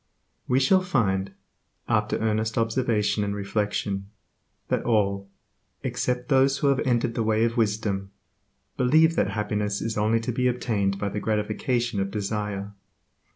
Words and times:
We 0.47 0.59
shall 0.59 0.81
find, 0.81 1.31
after 1.87 2.17
earnest 2.17 2.57
observation 2.57 3.23
and 3.23 3.35
reflection, 3.35 4.07
that 4.69 4.81
all, 4.83 5.29
except 5.83 6.27
those 6.27 6.57
who 6.57 6.69
have 6.69 6.79
entered 6.79 7.13
the 7.13 7.21
way 7.21 7.43
of 7.43 7.55
wisdom, 7.55 8.09
believe 8.77 9.15
that 9.15 9.29
happiness 9.29 9.79
is 9.79 9.99
only 9.99 10.19
to 10.21 10.31
be 10.31 10.47
obtained 10.47 10.97
by 10.97 11.09
the 11.09 11.19
gratification 11.19 11.99
of 11.99 12.09
desire. 12.09 12.73